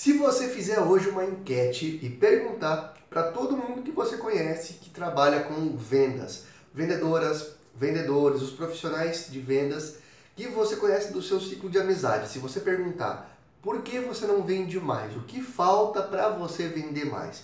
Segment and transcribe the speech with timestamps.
[0.00, 4.88] Se você fizer hoje uma enquete e perguntar para todo mundo que você conhece que
[4.88, 9.98] trabalha com vendas, vendedoras, vendedores, os profissionais de vendas
[10.34, 14.42] que você conhece do seu ciclo de amizade, se você perguntar por que você não
[14.42, 17.42] vende mais, o que falta para você vender mais,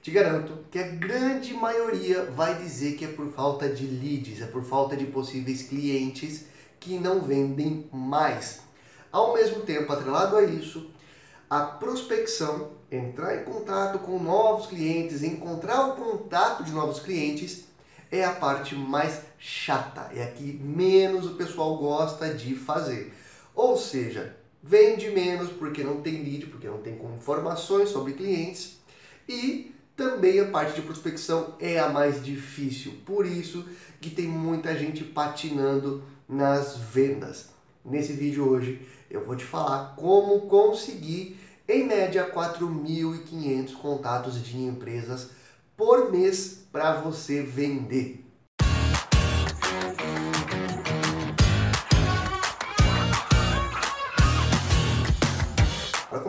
[0.00, 4.46] te garanto que a grande maioria vai dizer que é por falta de leads, é
[4.46, 6.44] por falta de possíveis clientes
[6.78, 8.60] que não vendem mais.
[9.10, 10.88] Ao mesmo tempo, atrelado a isso,
[11.50, 17.64] a prospecção, entrar em contato com novos clientes, encontrar o contato de novos clientes,
[18.08, 23.12] é a parte mais chata, é a que menos o pessoal gosta de fazer.
[23.52, 28.78] Ou seja, vende menos porque não tem lead, porque não tem informações sobre clientes
[29.28, 33.68] e também a parte de prospecção é a mais difícil, por isso
[34.00, 37.50] que tem muita gente patinando nas vendas.
[37.84, 45.30] Nesse vídeo hoje eu vou te falar como conseguir em média 4.500 contatos de empresas
[45.76, 48.30] por mês para você vender.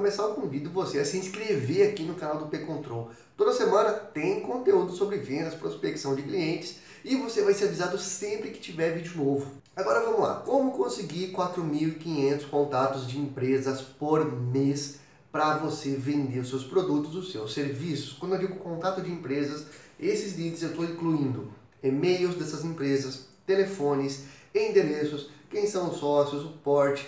[0.02, 3.12] começar, eu convido você a se inscrever aqui no canal do P-Control.
[3.38, 8.52] Toda semana tem conteúdo sobre vendas, prospecção de clientes e você vai ser avisado sempre
[8.52, 9.52] que tiver vídeo novo.
[9.76, 15.00] Agora vamos lá, como conseguir 4.500 contatos de empresas por mês
[15.32, 18.14] para você vender os seus produtos, os seus serviços?
[18.14, 19.66] Quando eu digo contato de empresas,
[20.00, 26.50] esses leads eu estou incluindo e-mails dessas empresas, telefones, endereços, quem são os sócios, o
[26.50, 27.08] porte,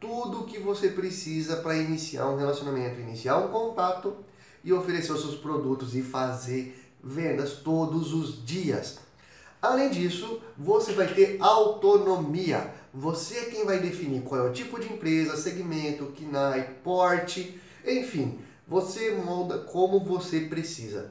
[0.00, 4.16] tudo o que você precisa para iniciar um relacionamento, iniciar um contato
[4.62, 8.98] e oferecer os seus produtos e fazer vendas todos os dias.
[9.64, 12.70] Além disso, você vai ter autonomia.
[12.92, 18.38] Você é quem vai definir qual é o tipo de empresa, segmento, KNAI, porte, enfim,
[18.68, 21.10] você molda como você precisa.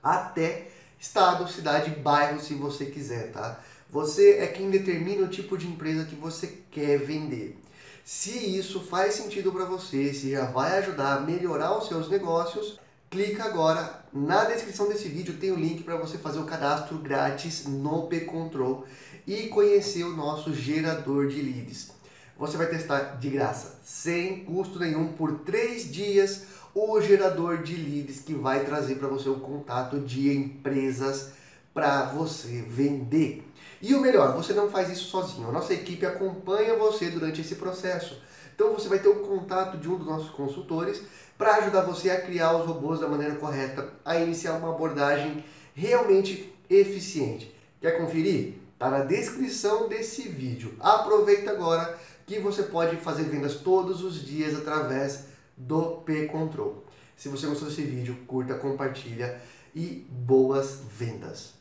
[0.00, 0.68] Até
[1.00, 3.60] estado, cidade, bairro, se você quiser, tá?
[3.90, 7.58] Você é quem determina o tipo de empresa que você quer vender.
[8.04, 12.78] Se isso faz sentido para você, se já vai ajudar a melhorar os seus negócios,
[13.10, 17.66] clica agora na descrição desse vídeo tem o link para você fazer o cadastro grátis
[17.66, 18.86] no P-Control
[19.26, 21.90] e conhecer o nosso gerador de leads.
[22.38, 28.20] Você vai testar de graça, sem custo nenhum, por três dias, o gerador de leads
[28.20, 31.32] que vai trazer para você o contato de empresas
[31.74, 33.44] para você vender.
[33.82, 35.48] E o melhor, você não faz isso sozinho.
[35.48, 38.22] A nossa equipe acompanha você durante esse processo.
[38.60, 41.00] Então você vai ter o contato de um dos nossos consultores
[41.38, 45.42] para ajudar você a criar os robôs da maneira correta, a iniciar uma abordagem
[45.74, 47.56] realmente eficiente.
[47.80, 48.56] Quer conferir?
[48.74, 50.74] Está na descrição desse vídeo.
[50.78, 56.84] Aproveita agora que você pode fazer vendas todos os dias através do P-Control.
[57.16, 59.40] Se você gostou desse vídeo, curta, compartilha
[59.74, 61.59] e boas vendas!